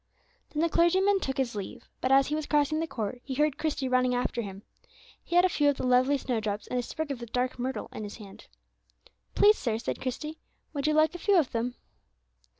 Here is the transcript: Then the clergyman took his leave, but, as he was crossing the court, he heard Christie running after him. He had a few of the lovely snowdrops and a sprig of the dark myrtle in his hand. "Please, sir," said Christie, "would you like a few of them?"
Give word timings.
Then 0.49 0.63
the 0.63 0.69
clergyman 0.69 1.19
took 1.19 1.37
his 1.37 1.53
leave, 1.53 1.87
but, 2.01 2.11
as 2.11 2.25
he 2.29 2.33
was 2.33 2.47
crossing 2.47 2.79
the 2.79 2.87
court, 2.87 3.21
he 3.23 3.35
heard 3.35 3.59
Christie 3.59 3.87
running 3.87 4.15
after 4.15 4.41
him. 4.41 4.63
He 5.23 5.35
had 5.35 5.45
a 5.45 5.47
few 5.47 5.69
of 5.69 5.77
the 5.77 5.85
lovely 5.85 6.17
snowdrops 6.17 6.65
and 6.65 6.79
a 6.79 6.81
sprig 6.81 7.11
of 7.11 7.19
the 7.19 7.27
dark 7.27 7.59
myrtle 7.59 7.87
in 7.93 8.03
his 8.03 8.17
hand. 8.17 8.47
"Please, 9.35 9.59
sir," 9.59 9.77
said 9.77 10.01
Christie, 10.01 10.39
"would 10.73 10.87
you 10.87 10.95
like 10.95 11.13
a 11.13 11.19
few 11.19 11.37
of 11.37 11.51
them?" 11.51 11.75